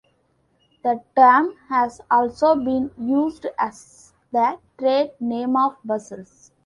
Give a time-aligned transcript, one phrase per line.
[0.83, 6.51] The term has also been used as the trade name of puzzles.